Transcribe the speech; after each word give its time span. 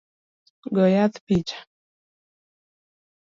Go 0.73 0.83
yath 0.95 1.15
picha 1.25 1.57